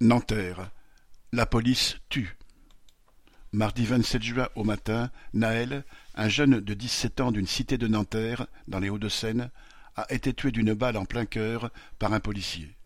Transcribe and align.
Nanterre. 0.00 0.70
La 1.32 1.44
police 1.44 1.96
tue. 2.08 2.36
Mardi 3.50 3.84
27 3.84 4.22
juin 4.22 4.48
au 4.54 4.62
matin, 4.62 5.10
Naël, 5.32 5.84
un 6.14 6.28
jeune 6.28 6.60
de 6.60 6.74
dix-sept 6.74 7.20
ans 7.20 7.32
d'une 7.32 7.48
cité 7.48 7.78
de 7.78 7.88
Nanterre, 7.88 8.46
dans 8.68 8.78
les 8.78 8.90
Hauts-de-Seine, 8.90 9.50
a 9.96 10.06
été 10.14 10.32
tué 10.32 10.52
d'une 10.52 10.72
balle 10.72 10.96
en 10.96 11.04
plein 11.04 11.26
cœur 11.26 11.72
par 11.98 12.12
un 12.12 12.20
policier. 12.20 12.76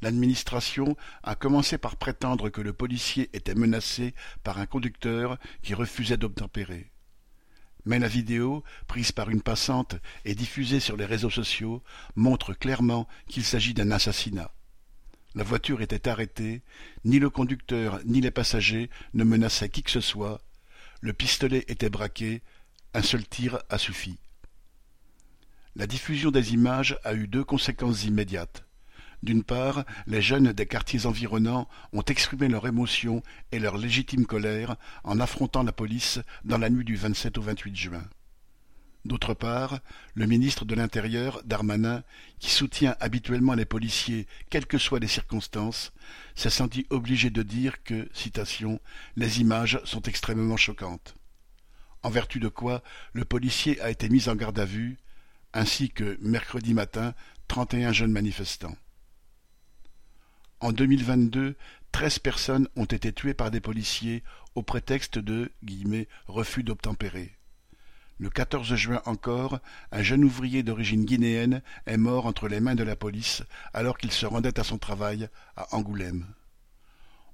L'administration 0.00 0.96
a 1.22 1.34
commencé 1.34 1.76
par 1.76 1.96
prétendre 1.96 2.48
que 2.48 2.62
le 2.62 2.72
policier 2.72 3.28
était 3.34 3.54
menacé 3.54 4.14
par 4.42 4.56
un 4.56 4.64
conducteur 4.64 5.36
qui 5.60 5.74
refusait 5.74 6.16
d'obtempérer. 6.16 6.90
Mais 7.84 7.98
la 7.98 8.08
vidéo, 8.08 8.64
prise 8.86 9.12
par 9.12 9.28
une 9.28 9.42
passante 9.42 9.96
et 10.24 10.34
diffusée 10.34 10.80
sur 10.80 10.96
les 10.96 11.04
réseaux 11.04 11.28
sociaux, 11.28 11.82
montre 12.16 12.54
clairement 12.54 13.06
qu'il 13.28 13.44
s'agit 13.44 13.74
d'un 13.74 13.90
assassinat. 13.90 14.50
La 15.34 15.44
voiture 15.44 15.80
était 15.80 16.08
arrêtée, 16.08 16.62
ni 17.04 17.20
le 17.20 17.30
conducteur 17.30 18.00
ni 18.04 18.20
les 18.20 18.32
passagers 18.32 18.90
ne 19.14 19.22
menaçaient 19.22 19.68
qui 19.68 19.82
que 19.82 19.90
ce 19.90 20.00
soit, 20.00 20.40
le 21.00 21.12
pistolet 21.12 21.64
était 21.68 21.88
braqué, 21.88 22.42
un 22.94 23.02
seul 23.02 23.26
tir 23.26 23.58
a 23.68 23.78
suffi. 23.78 24.18
La 25.76 25.86
diffusion 25.86 26.32
des 26.32 26.52
images 26.52 26.98
a 27.04 27.14
eu 27.14 27.28
deux 27.28 27.44
conséquences 27.44 28.04
immédiates. 28.04 28.64
D'une 29.22 29.44
part, 29.44 29.84
les 30.06 30.20
jeunes 30.20 30.52
des 30.52 30.66
quartiers 30.66 31.06
environnants 31.06 31.68
ont 31.92 32.02
exprimé 32.02 32.48
leur 32.48 32.66
émotion 32.66 33.22
et 33.52 33.58
leur 33.58 33.76
légitime 33.78 34.26
colère 34.26 34.76
en 35.04 35.20
affrontant 35.20 35.62
la 35.62 35.72
police 35.72 36.18
dans 36.44 36.58
la 36.58 36.70
nuit 36.70 36.84
du 36.84 36.96
27 36.96 37.38
au 37.38 37.42
28 37.42 37.76
juin. 37.76 38.04
Part, 39.34 39.80
le 40.14 40.26
ministre 40.26 40.64
de 40.64 40.74
l'Intérieur, 40.74 41.42
Darmanin, 41.44 42.02
qui 42.38 42.50
soutient 42.50 42.96
habituellement 43.00 43.54
les 43.54 43.64
policiers 43.64 44.26
quelles 44.48 44.66
que 44.66 44.78
soient 44.78 44.98
les 44.98 45.08
circonstances, 45.08 45.92
s'est 46.34 46.50
senti 46.50 46.86
obligé 46.90 47.30
de 47.30 47.42
dire 47.42 47.82
que, 47.82 48.08
citation, 48.12 48.80
les 49.16 49.40
images 49.40 49.80
sont 49.84 50.02
extrêmement 50.02 50.56
choquantes. 50.56 51.14
En 52.02 52.10
vertu 52.10 52.40
de 52.40 52.48
quoi 52.48 52.82
le 53.12 53.24
policier 53.24 53.80
a 53.80 53.90
été 53.90 54.08
mis 54.08 54.28
en 54.28 54.36
garde 54.36 54.58
à 54.58 54.64
vue, 54.64 54.98
ainsi 55.52 55.90
que, 55.90 56.18
mercredi 56.20 56.74
matin, 56.74 57.14
trente 57.48 57.74
et 57.74 57.84
un 57.84 57.92
jeunes 57.92 58.12
manifestants. 58.12 58.76
En 60.60 60.72
2022, 60.72 61.56
treize 61.90 62.18
personnes 62.18 62.68
ont 62.76 62.84
été 62.84 63.12
tuées 63.12 63.34
par 63.34 63.50
des 63.50 63.60
policiers 63.60 64.22
au 64.54 64.62
prétexte 64.62 65.18
de 65.18 65.52
«refus 66.26 66.62
d'obtempérer». 66.62 67.36
Le 68.20 68.28
14 68.28 68.74
juin 68.74 69.00
encore, 69.06 69.60
un 69.92 70.02
jeune 70.02 70.24
ouvrier 70.24 70.62
d'origine 70.62 71.06
guinéenne 71.06 71.62
est 71.86 71.96
mort 71.96 72.26
entre 72.26 72.48
les 72.48 72.60
mains 72.60 72.74
de 72.74 72.82
la 72.82 72.94
police 72.94 73.42
alors 73.72 73.96
qu'il 73.96 74.12
se 74.12 74.26
rendait 74.26 74.60
à 74.60 74.62
son 74.62 74.76
travail 74.76 75.30
à 75.56 75.74
Angoulême. 75.74 76.26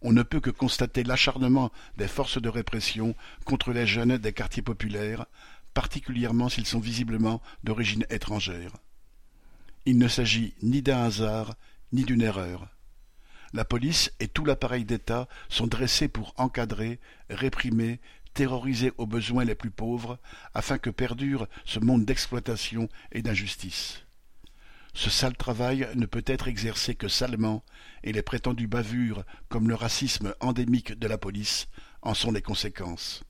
On 0.00 0.12
ne 0.12 0.22
peut 0.22 0.38
que 0.38 0.50
constater 0.50 1.02
l'acharnement 1.02 1.72
des 1.96 2.06
forces 2.06 2.40
de 2.40 2.48
répression 2.48 3.16
contre 3.44 3.72
les 3.72 3.84
jeunes 3.84 4.16
des 4.18 4.32
quartiers 4.32 4.62
populaires, 4.62 5.26
particulièrement 5.74 6.48
s'ils 6.48 6.66
sont 6.66 6.78
visiblement 6.78 7.42
d'origine 7.64 8.06
étrangère. 8.08 8.70
Il 9.86 9.98
ne 9.98 10.06
s'agit 10.06 10.54
ni 10.62 10.82
d'un 10.82 11.02
hasard, 11.02 11.56
ni 11.92 12.04
d'une 12.04 12.22
erreur. 12.22 12.68
La 13.52 13.64
police 13.64 14.12
et 14.20 14.28
tout 14.28 14.44
l'appareil 14.44 14.84
d'État 14.84 15.26
sont 15.48 15.66
dressés 15.66 16.08
pour 16.08 16.32
encadrer, 16.36 17.00
réprimer, 17.28 18.00
terroriser 18.36 18.92
aux 18.98 19.06
besoins 19.06 19.46
les 19.46 19.54
plus 19.54 19.70
pauvres, 19.70 20.18
afin 20.52 20.76
que 20.76 20.90
perdure 20.90 21.48
ce 21.64 21.80
monde 21.80 22.04
d'exploitation 22.04 22.90
et 23.10 23.22
d'injustice. 23.22 24.04
Ce 24.92 25.08
sale 25.08 25.36
travail 25.36 25.88
ne 25.94 26.04
peut 26.04 26.24
être 26.26 26.46
exercé 26.46 26.94
que 26.94 27.08
salement, 27.08 27.64
et 28.04 28.12
les 28.12 28.20
prétendues 28.20 28.66
bavures, 28.66 29.24
comme 29.48 29.70
le 29.70 29.74
racisme 29.74 30.34
endémique 30.40 30.92
de 30.98 31.08
la 31.08 31.16
police, 31.16 31.68
en 32.02 32.12
sont 32.12 32.30
les 32.30 32.42
conséquences. 32.42 33.24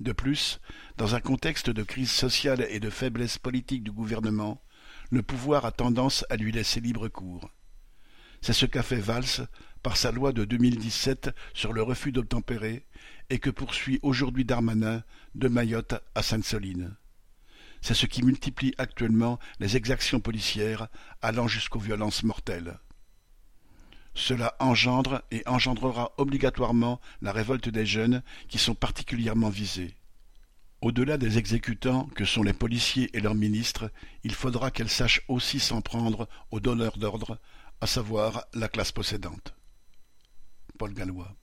De 0.00 0.12
plus, 0.12 0.60
dans 0.98 1.14
un 1.14 1.20
contexte 1.20 1.70
de 1.70 1.82
crise 1.82 2.10
sociale 2.10 2.66
et 2.68 2.78
de 2.78 2.90
faiblesse 2.90 3.38
politique 3.38 3.84
du 3.84 3.90
gouvernement, 3.90 4.62
le 5.10 5.22
pouvoir 5.22 5.64
a 5.64 5.72
tendance 5.72 6.26
à 6.28 6.36
lui 6.36 6.52
laisser 6.52 6.80
libre 6.80 7.08
cours. 7.08 7.50
C'est 8.40 8.52
ce 8.52 8.66
qu'a 8.66 8.82
fait 8.82 9.00
Valls 9.00 9.48
par 9.82 9.96
sa 9.96 10.12
loi 10.12 10.32
de 10.32 10.44
2017 10.44 11.30
sur 11.54 11.72
le 11.72 11.82
refus 11.82 12.12
d'obtempérer 12.12 12.86
et 13.28 13.38
que 13.38 13.50
poursuit 13.50 13.98
aujourd'hui 14.02 14.44
Darmanin 14.44 15.02
de 15.34 15.48
Mayotte 15.48 15.94
à 16.14 16.22
Sainte-Soline. 16.22 16.94
C'est 17.82 17.94
ce 17.94 18.06
qui 18.06 18.22
multiplie 18.22 18.74
actuellement 18.78 19.38
les 19.58 19.76
exactions 19.76 20.20
policières 20.20 20.88
allant 21.22 21.48
jusqu'aux 21.48 21.78
violences 21.78 22.24
mortelles. 22.24 22.78
Cela 24.14 24.56
engendre 24.58 25.22
et 25.30 25.42
engendrera 25.46 26.12
obligatoirement 26.18 27.00
la 27.22 27.32
révolte 27.32 27.68
des 27.68 27.86
jeunes 27.86 28.22
qui 28.48 28.58
sont 28.58 28.74
particulièrement 28.74 29.50
visés. 29.50 29.94
Au-delà 30.82 31.18
des 31.18 31.38
exécutants 31.38 32.06
que 32.14 32.24
sont 32.24 32.42
les 32.42 32.54
policiers 32.54 33.10
et 33.16 33.20
leurs 33.20 33.34
ministres, 33.34 33.90
il 34.24 34.34
faudra 34.34 34.70
qu'elles 34.70 34.88
sachent 34.88 35.22
aussi 35.28 35.60
s'en 35.60 35.82
prendre 35.82 36.26
aux 36.50 36.60
donneurs 36.60 36.96
d'ordre, 36.96 37.38
à 37.80 37.86
savoir 37.86 38.46
la 38.54 38.68
classe 38.68 38.92
possédante. 38.92 39.54
Paul 40.78 40.92
Gallois 40.94 41.34